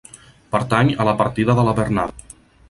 Pertany 0.55 0.89
a 1.03 1.07
la 1.09 1.13
partida 1.19 1.57
de 1.61 1.67
la 1.69 1.77
Bernada. 1.83 2.27